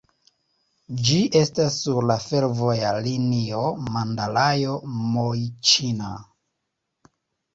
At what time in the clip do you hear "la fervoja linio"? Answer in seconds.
2.11-3.61